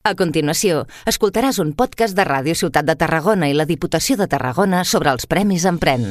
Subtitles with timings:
[0.00, 4.80] A continuació, escoltaràs un podcast de Ràdio Ciutat de Tarragona i la Diputació de Tarragona
[4.88, 6.06] sobre els Premis Empren.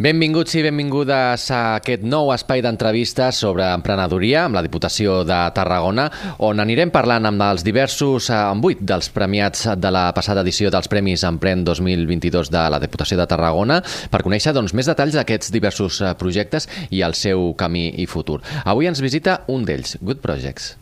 [0.00, 6.06] Benvinguts i benvingudes a aquest nou espai d'entrevistes sobre emprenedoria amb la Diputació de Tarragona,
[6.48, 10.72] on anirem parlant amb els diversos, eh, amb vuit dels premiats de la passada edició
[10.72, 15.52] dels Premis Empren 2022 de la Diputació de Tarragona, per conèixer doncs, més detalls d'aquests
[15.52, 18.40] diversos eh, projectes i el seu camí i futur.
[18.64, 20.81] Avui ens visita un d'ells, Good Projects.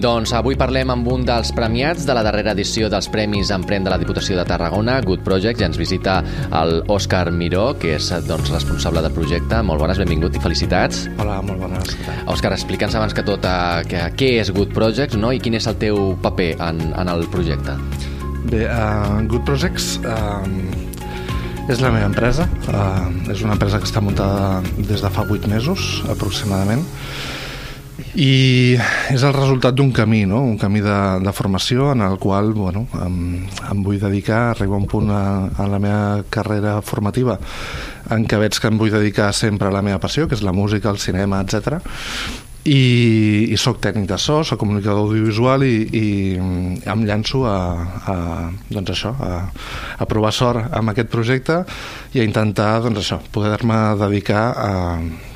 [0.00, 3.90] Doncs avui parlem amb un dels premiats de la darrera edició dels Premis Emprèn de
[3.92, 6.14] la Diputació de Tarragona, Good Project, i ens visita
[6.56, 9.58] el Òscar Miró, que és doncs, responsable del projecte.
[9.66, 11.02] Molt bones, benvingut i felicitats.
[11.20, 11.92] Hola, molt bones.
[12.32, 15.34] Òscar, explica'ns abans que tot uh, que, què és Good Projects no?
[15.36, 17.74] i quin és el teu paper en, en el projecte.
[18.46, 20.46] Bé, uh, Good Projects uh,
[21.68, 22.48] és la meva empresa.
[22.72, 23.04] Uh,
[23.36, 26.88] és una empresa que està muntada des de fa 8 mesos, aproximadament,
[28.14, 28.76] i
[29.12, 30.42] és el resultat d'un camí, no?
[30.42, 34.82] un camí de, de formació en el qual bueno, em, em vull dedicar, arribar a
[34.82, 37.38] un punt a la meva carrera formativa
[38.10, 40.56] en què veig que em vull dedicar sempre a la meva passió, que és la
[40.56, 46.04] música, el cinema, etc i, i sóc tècnic de so, sóc comunicador audiovisual i, i
[46.38, 47.56] em llanço a,
[48.12, 48.16] a,
[48.70, 49.40] doncs això, a,
[49.98, 51.60] a provar sort amb aquest projecte
[52.14, 54.70] i a intentar doncs això, poder-me dedicar a,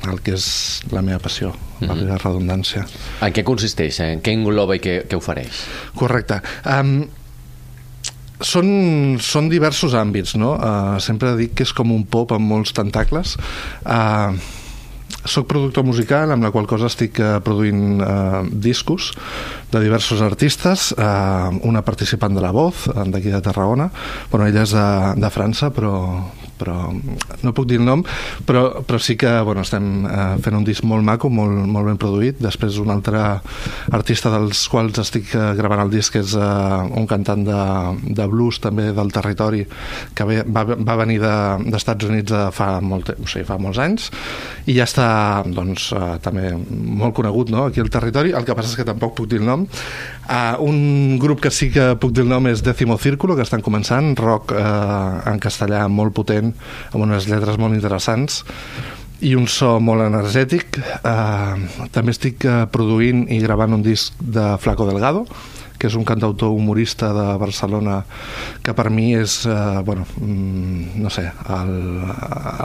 [0.07, 0.47] al que és
[0.93, 2.07] la meva passió, mm -hmm.
[2.07, 2.85] la redundància.
[3.21, 3.99] En què consisteix?
[3.99, 5.65] En què engloba i què, què ofereix?
[5.95, 6.41] Correcte.
[6.65, 7.07] Um,
[8.39, 10.55] són, són diversos àmbits, no?
[10.55, 13.37] Uh, sempre dic que és com un pop amb molts tentacles.
[13.85, 14.35] Uh,
[15.25, 19.11] soc productor musical, amb la qual cosa estic eh, produint eh, discos
[19.71, 23.89] de diversos artistes, eh, una participant de La Voz, d'aquí de Tarragona,
[24.31, 24.87] bueno, ella és de,
[25.21, 25.95] de França, però,
[26.59, 26.77] però
[27.43, 28.03] no puc dir el nom,
[28.47, 31.99] però, però sí que bueno, estem eh, fent un disc molt maco, molt, molt ben
[32.01, 32.39] produït.
[32.43, 33.21] Després un altre
[33.95, 37.61] artista dels quals estic eh, gravant el disc és eh, un cantant de,
[38.17, 39.63] de blues també del territori
[40.15, 43.81] que ve, va, va venir d'Estats de, Units de fa, molt, o sigui, fa molts
[43.81, 44.09] anys
[44.65, 45.07] i ja està
[45.45, 45.91] doncs,
[46.25, 47.67] també molt conegut no?
[47.69, 48.33] aquí al territori.
[48.35, 49.65] El que passa és que tampoc puc dir el nom.
[50.25, 53.61] Uh, un grup que sí que puc dir el nom és Décimo Círculo, que estan
[53.61, 56.49] començant, rock uh, en castellà molt potent,
[56.91, 58.41] amb unes lletres molt interessants
[59.21, 60.79] i un so molt energètic.
[61.05, 65.27] Uh, també estic uh, produint i gravant un disc de Flaco Delgado,
[65.77, 68.01] que és un cantautor humorista de Barcelona
[68.63, 71.73] que per mi és, eh, bueno, mm, no sé, el,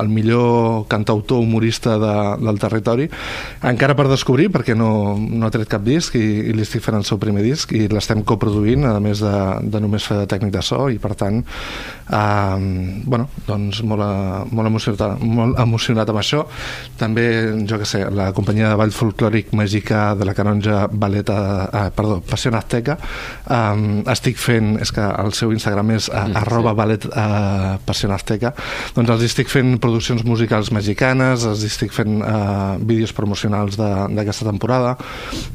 [0.01, 3.09] el millor cantautor humorista de, del territori,
[3.63, 6.99] encara per descobrir, perquè no, no ha tret cap disc i, i li estic fent
[6.99, 10.55] el seu primer disc i l'estem coproduint, a més de, de només fer de tècnic
[10.55, 12.57] de so, i per tant, eh,
[13.05, 14.05] bueno, doncs molt,
[14.53, 16.45] molt, emocionat, molt emocionat amb això.
[17.01, 17.27] També,
[17.69, 21.39] jo que sé, la companyia de ball folclòric mexicà de la canonja Baleta,
[21.69, 22.99] eh, perdó, Passió Azteca,
[23.51, 28.55] um, estic fent, és que el seu Instagram és uh, arroba ballet uh, passion azteca,
[28.97, 34.97] doncs els estic fent produccions musicals mexicanes, els estic fent uh, vídeos promocionals d'aquesta temporada.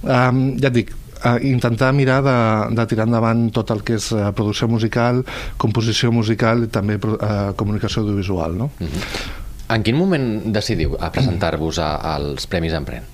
[0.04, 0.94] Um, ja et dic,
[1.42, 2.36] intentar mirar de,
[2.76, 5.24] de tirar endavant tot el que és producció musical,
[5.58, 8.70] composició musical i també uh, comunicació audiovisual, no?
[8.78, 9.42] Uh -huh.
[9.74, 13.08] En quin moment decidiu a presentar-vos als Premis Empren?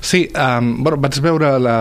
[0.00, 1.78] Sí, um, bueno, vaig veure la,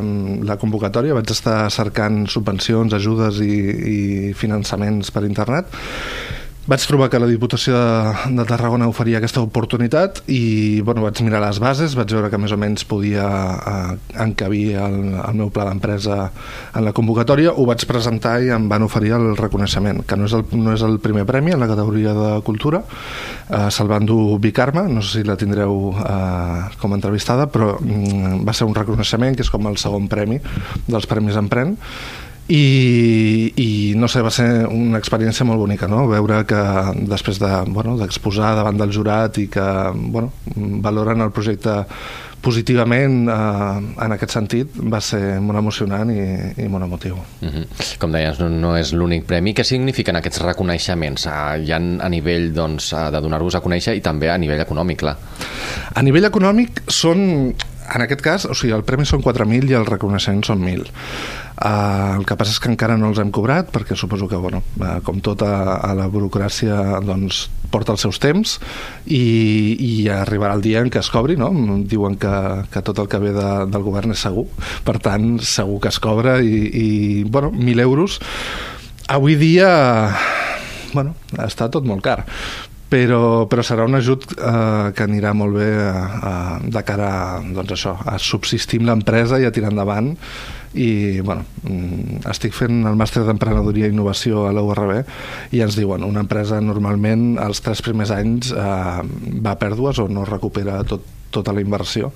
[0.00, 3.54] um, la convocatòria, vaig estar cercant subvencions, ajudes i,
[3.92, 3.98] i
[4.34, 5.70] finançaments per internet
[6.62, 11.40] vaig trobar que la Diputació de, de Tarragona oferia aquesta oportunitat i bueno, vaig mirar
[11.42, 15.66] les bases, vaig veure que més o menys podia eh, encabir el, el meu pla
[15.66, 16.20] d'empresa
[16.78, 20.36] en la convocatòria, ho vaig presentar i em van oferir el reconeixement, que no és
[20.38, 22.84] el, no és el primer premi en la categoria de cultura,
[23.48, 24.38] eh, se'l va endur
[24.92, 29.34] no sé si la tindreu eh, com a entrevistada, però mm, va ser un reconeixement
[29.34, 30.38] que és com el segon premi
[30.86, 31.76] dels Premis Empren,
[32.52, 36.04] i, i no sé, va ser una experiència molt bonica no?
[36.10, 36.60] veure que
[37.08, 39.64] després d'exposar de, bueno, davant del jurat i que
[39.94, 40.32] bueno,
[40.84, 41.80] valoren el projecte
[42.42, 46.22] positivament eh, en aquest sentit va ser molt emocionant i,
[46.64, 47.16] i molt emotiu.
[47.40, 47.50] Mhm.
[47.50, 47.96] -huh.
[47.98, 49.54] Com deies, no, no és l'únic premi.
[49.54, 51.26] Què signifiquen aquests reconeixements?
[51.26, 54.98] Uh, ja a nivell doncs, uh, de donar-vos a conèixer i també a nivell econòmic,
[54.98, 55.16] clar.
[55.94, 57.54] A nivell econòmic són
[57.94, 60.86] en aquest cas, o sigui, el premi són 4.000 i el reconeixement són 1.000.
[61.62, 64.62] Uh, el que passa és que encara no els hem cobrat perquè suposo que, bueno,
[64.80, 68.58] uh, com tota a la burocràcia, doncs, porta els seus temps
[69.06, 69.22] i,
[69.76, 71.52] i arribarà el dia en què es cobri, no?
[71.88, 72.32] Diuen que,
[72.72, 74.48] que tot el que ve de, del govern és segur.
[74.84, 76.88] Per tant, segur que es cobra i, i
[77.24, 78.20] bueno, 1.000 euros
[79.12, 79.68] avui dia
[80.92, 82.22] bueno, està tot molt car
[82.92, 87.72] però, però serà un ajut eh, que anirà molt bé eh, de cara a, doncs
[87.78, 90.12] això, a subsistir amb l'empresa i a tirar endavant.
[90.72, 94.92] I bueno, mm, estic fent el màster d'emprenedoria i innovació a la URB
[95.56, 99.00] i ens diuen una empresa normalment els tres primers anys eh,
[99.40, 102.12] va a pèrdues o no recupera tot, tota la inversió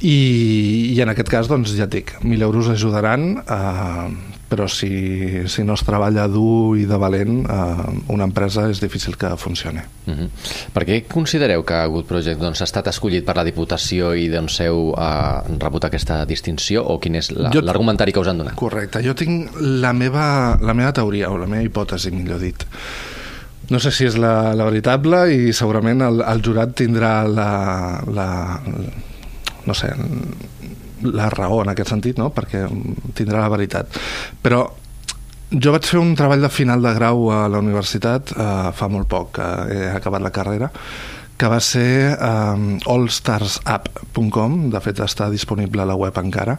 [0.00, 5.46] i, i en aquest cas doncs ja et dic, 1.000 euros ajudaran eh, però si,
[5.46, 9.82] si no es treballa dur i de valent, eh, una empresa és difícil que funcioni.
[10.06, 10.24] Uh mhm.
[10.24, 10.28] -huh.
[10.72, 14.60] Per què considereu que Good Project doncs, ha estat escollit per la Diputació i doncs,
[14.60, 18.54] heu eh, rebut aquesta distinció o quin és l'argumentari la, que us han donat?
[18.54, 22.64] Correcte, jo tinc la meva, la meva teoria o la meva hipòtesi, millor dit.
[23.68, 28.28] No sé si és la, la veritable i segurament el, el jurat tindrà la, la,
[29.68, 29.92] no sé,
[31.04, 32.30] la raó en aquest sentit, no?
[32.34, 32.64] perquè
[33.18, 34.00] tindrà la veritat.
[34.42, 34.64] Però
[35.48, 39.08] jo vaig fer un treball de final de grau a la universitat eh, fa molt
[39.08, 40.72] poc, que he acabat la carrera,
[41.38, 46.56] que va ser um, allstarsapp.com, de fet està disponible a la web encara.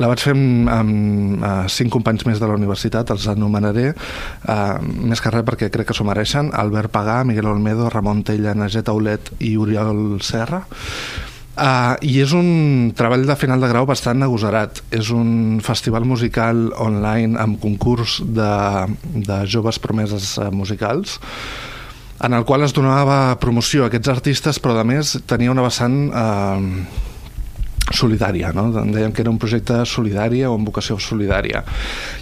[0.00, 4.80] La vaig fer amb, amb uh, cinc companys més de la universitat, els anomenaré, uh,
[4.80, 8.96] més que res perquè crec que s'ho mereixen, Albert Pagà, Miguel Olmedo, Ramon Tella, Nageta
[8.96, 10.64] Aulet i Oriol Serra.
[11.56, 14.82] Uh, I és un treball de final de grau bastant agosarat.
[14.92, 18.52] És un festival musical online amb concurs de,
[19.24, 21.16] de joves promeses uh, musicals
[22.24, 25.96] en el qual es donava promoció a aquests artistes, però a més tenia una vessant
[26.08, 26.62] eh,
[27.96, 28.68] solidària, no?
[28.74, 31.62] dèiem que era un projecte solidari o amb vocació solidària.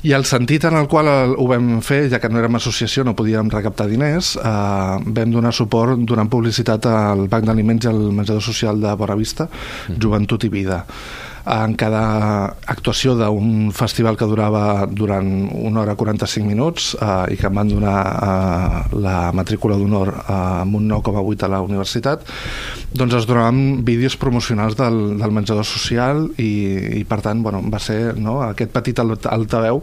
[0.06, 3.16] I el sentit en el qual ho vam fer, ja que no érem associació, no
[3.18, 8.42] podíem recaptar diners, eh, vam donar suport donant publicitat al Banc d'Aliments i al Menjador
[8.42, 10.00] Social de Boravista, mm.
[10.00, 10.84] Joventut i Vida
[11.44, 17.48] en cada actuació d'un festival que durava durant una hora 45 minuts eh, i que
[17.50, 22.24] em van donar eh, la matrícula d'honor eh, amb un 9,8 a la universitat
[22.94, 27.80] doncs es donaven vídeos promocionals del, del menjador social i, i per tant bueno, va
[27.82, 29.82] ser no, aquest petit altaveu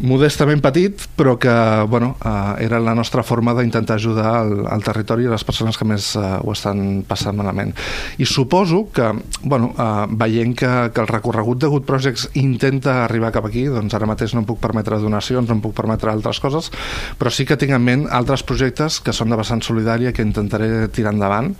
[0.00, 1.54] modestament petit però que
[1.88, 5.86] bueno, eh, era la nostra forma d'intentar ajudar el, el territori i les persones que
[5.88, 7.74] més eh, ho estan passant malament.
[8.18, 9.10] I suposo que
[9.42, 13.94] bueno, eh, veient que, que el recorregut de Good Projects intenta arribar cap aquí, doncs
[13.96, 16.70] ara mateix no em puc permetre donacions, no em puc permetre altres coses,
[17.18, 20.88] però sí que tinc en ment altres projectes que són de vessant solidària que intentaré
[20.94, 21.52] tirar endavant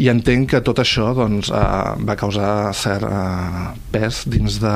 [0.00, 1.62] i entenc que tot això doncs, eh,
[2.08, 4.74] va causar cert eh, pes dins de,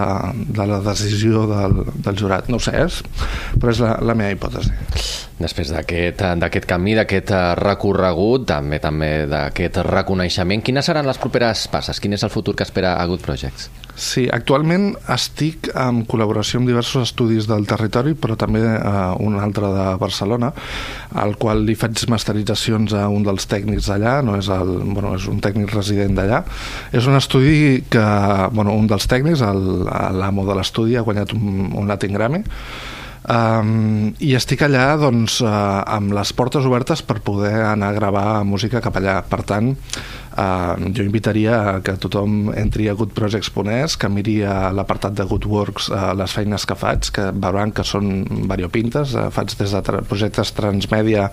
[0.53, 2.49] de la decisió del, del jurat.
[2.53, 3.01] No ho sé, és,
[3.59, 4.73] però és la, la meva hipòtesi.
[5.43, 11.99] Després d'aquest camí, d'aquest recorregut, també també d'aquest reconeixement, quines seran les properes passes?
[11.99, 13.71] Quin és el futur que espera a Good Projects?
[13.93, 19.69] Sí, actualment estic en col·laboració amb diversos estudis del territori, però també eh, un altre
[19.75, 20.49] de Barcelona,
[21.21, 25.29] al qual li faig masteritzacions a un dels tècnics d'allà, no és, el, bueno, és
[25.29, 26.41] un tècnic resident d'allà.
[26.97, 28.07] És un estudi que,
[28.57, 32.43] bueno, un dels tècnics, l'amo de l'estudi, ha guanyat un, un Latin Grammy,
[33.23, 38.27] Um, I estic allà doncs, uh, amb les portes obertes per poder anar a gravar
[38.47, 39.21] música cap allà.
[39.23, 39.71] Per tant,
[40.35, 46.11] uh, jo invitaria que tothom entri a goodprojects.es, que miri a l'apartat de Goodworks uh,
[46.19, 49.15] les feines que faig, que veuran que són variopintes.
[49.15, 51.29] Uh, faig des de tra projectes transmèdia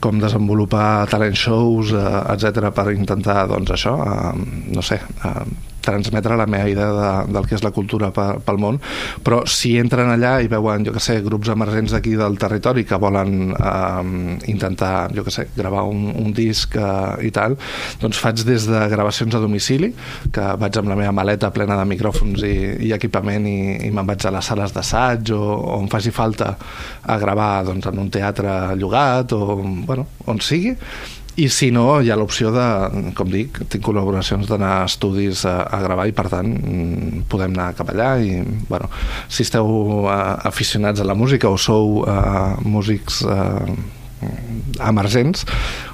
[0.00, 4.32] com desenvolupar talent shows, uh, etc per intentar, doncs, això, uh,
[4.72, 5.44] no sé, uh,
[5.90, 8.80] transmetre la meva idea de, del que és la cultura pel món,
[9.26, 12.98] però si entren allà i veuen, jo que sé, grups emergents d'aquí del territori que
[13.00, 17.56] volen eh, intentar, jo que sé, gravar un, un disc eh, i tal,
[18.00, 19.92] doncs faig des de gravacions a domicili,
[20.32, 22.56] que vaig amb la meva maleta plena de micròfons i,
[22.88, 26.54] i equipament i, i me'n vaig a les sales d'assaig o, o em faci falta
[27.02, 30.74] a gravar doncs, en un teatre llogat o bueno, on sigui,
[31.40, 32.64] i si no, hi ha l'opció de,
[33.16, 37.54] com dic, tinc col·laboracions d'anar a estudis a, a gravar i per tant mm, podem
[37.56, 38.90] anar cap allà i bueno,
[39.28, 39.70] si esteu
[40.04, 40.10] uh,
[40.50, 43.64] aficionats a la música o sou uh, músics uh,
[44.84, 45.46] emergents,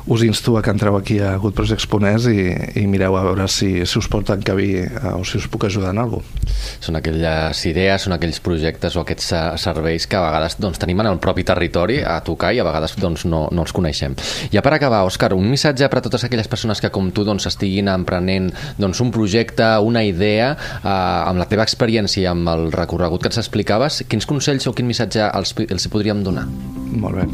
[0.06, 2.46] us insto a que entreu aquí a Good Projects Ponès i,
[2.78, 5.90] i mireu a veure si, si us pot encabir eh, o si us puc ajudar
[5.90, 6.44] en alguna cosa.
[6.80, 11.02] Són aquelles idees, són aquells projectes o aquests eh, serveis que a vegades doncs, tenim
[11.02, 14.14] en el propi territori a tocar i a vegades doncs, no, no els coneixem.
[14.54, 17.48] I per acabar, Òscar, un missatge per a totes aquelles persones que com tu doncs,
[17.50, 23.26] estiguin emprenent doncs, un projecte, una idea, eh, amb la teva experiència, amb el recorregut
[23.26, 26.46] que ens explicaves, quins consells o quin missatge els, els podríem donar?
[26.94, 27.28] Molt bé.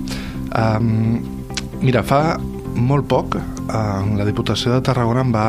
[0.57, 1.21] Um,
[1.85, 2.23] mira, fa
[2.83, 5.47] molt poc uh, la Diputació de Tarragona em va,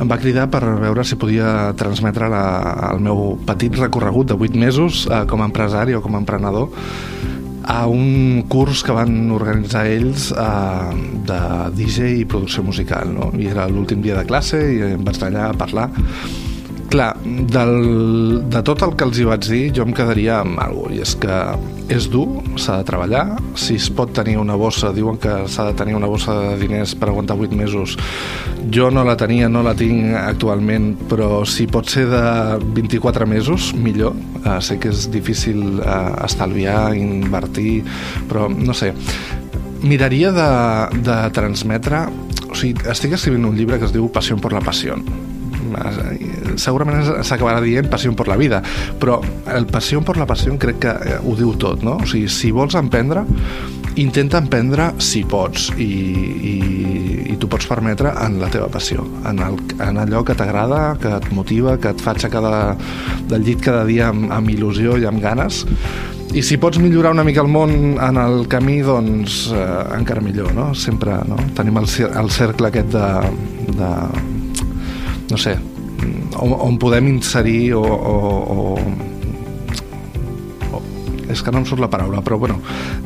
[0.00, 2.44] em va cridar per veure si podia transmetre la,
[2.92, 6.70] el meu petit recorregut de 8 mesos uh, com a empresari o com a emprenedor
[7.62, 10.90] a un curs que van organitzar ells uh,
[11.28, 11.42] de
[11.78, 13.30] DJ i producció musical no?
[13.38, 15.90] i era l'últim dia de classe i em vaig allà a parlar
[16.92, 20.90] Clar, del, de tot el que els hi vaig dir, jo em quedaria amb alguna
[20.90, 21.38] cosa, i és que
[21.96, 22.26] és dur,
[22.60, 23.22] s'ha de treballar,
[23.56, 26.92] si es pot tenir una bossa, diuen que s'ha de tenir una bossa de diners
[27.00, 27.96] per aguantar 8 mesos,
[28.76, 32.22] jo no la tenia, no la tinc actualment, però si pot ser de
[32.76, 34.12] 24 mesos, millor.
[34.42, 37.86] Uh, sé que és difícil uh, estalviar, invertir,
[38.28, 38.92] però no sé,
[39.80, 40.52] miraria de,
[41.08, 42.04] de transmetre...
[42.52, 44.98] O sigui, estic escrivint un llibre que es diu Passió per la passió
[46.60, 48.62] segurament s'acabarà dient passió per la vida,
[49.00, 49.20] però
[49.52, 51.98] el passió per la passió crec que eh, ho diu tot, no?
[52.02, 53.24] O sigui, si vols emprendre,
[54.00, 56.54] intenta emprendre si pots i, i,
[57.32, 61.12] i tu pots permetre en la teva passió, en, el, en allò que t'agrada, que
[61.18, 62.56] et motiva, que et fa aixecar de,
[63.32, 65.64] del llit cada dia amb, amb il·lusió i amb ganes
[66.32, 69.66] i si pots millorar una mica el món en el camí, doncs eh,
[69.98, 70.70] encara millor, no?
[70.72, 71.36] Sempre no?
[71.56, 73.08] tenim el, el cercle aquest de,
[73.76, 73.90] de
[75.28, 75.58] no sé,
[76.38, 78.14] on, on podem inserir o, o,
[78.52, 79.12] o,
[81.32, 82.58] és que no em surt la paraula, però bueno,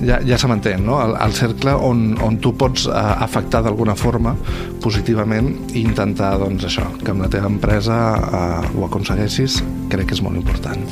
[0.03, 0.99] ja, ja se m'entén, no?
[1.03, 4.35] El, el cercle on, on tu pots uh, afectar d'alguna forma
[4.83, 9.63] positivament i intentar, doncs, això, que amb la teva empresa uh, ho aconsegueixis,
[9.93, 10.83] crec que és molt important.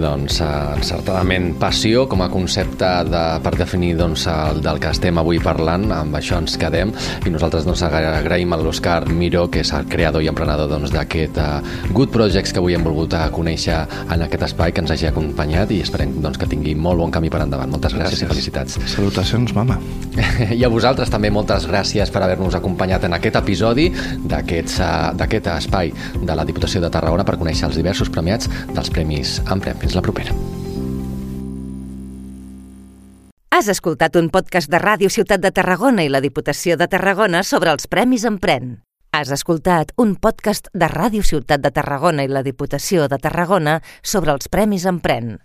[0.00, 5.18] Doncs eh, encertadament passió com a concepte de, per definir doncs, el del que estem
[5.20, 6.92] avui parlant, amb això ens quedem
[7.26, 11.36] i nosaltres doncs, agraïm a l'Òscar Miró, que és el creador i emprenedor doncs, d'aquest
[11.36, 13.76] doncs, Good Projects que avui hem volgut uh, conèixer
[14.10, 17.30] en aquest espai, que ens hagi acompanyat i esperem doncs, que tingui molt bon camí
[17.32, 17.70] per endavant.
[17.72, 18.26] Moltes gràcies, gràcies.
[18.26, 18.78] i felicitats.
[18.94, 19.78] Salutacions, mama.
[20.58, 23.88] I a vosaltres també moltes gràcies per haver-nos acompanyat en aquest episodi
[24.24, 29.38] d'aquest uh, espai de la Diputació de Tarragona per conèixer els diversos premiats dels Premis
[29.50, 29.78] Emprem.
[29.90, 30.34] Fins la propera.
[33.50, 37.74] Has escoltat un podcast de Ràdio Ciutat de Tarragona i la Diputació de Tarragona sobre
[37.74, 38.76] els Premis Empren.
[39.10, 44.30] Has escoltat un podcast de Ràdio Ciutat de Tarragona i la Diputació de Tarragona sobre
[44.30, 45.38] els Premis Empren.